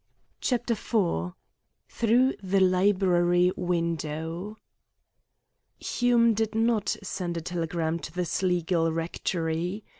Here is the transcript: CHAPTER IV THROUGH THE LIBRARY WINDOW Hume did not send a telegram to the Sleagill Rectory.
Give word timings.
CHAPTER 0.39 0.71
IV 0.73 1.33
THROUGH 1.89 2.33
THE 2.41 2.59
LIBRARY 2.59 3.51
WINDOW 3.55 4.57
Hume 5.77 6.33
did 6.33 6.55
not 6.55 6.95
send 7.03 7.37
a 7.37 7.41
telegram 7.41 7.99
to 7.99 8.11
the 8.11 8.25
Sleagill 8.25 8.91
Rectory. 8.91 9.83